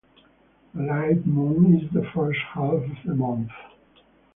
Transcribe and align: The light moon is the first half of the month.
The 0.73 0.81
light 0.81 1.27
moon 1.27 1.79
is 1.79 1.91
the 1.93 2.03
first 2.15 2.39
half 2.55 2.71
of 2.73 2.89
the 3.05 3.13
month. 3.13 3.51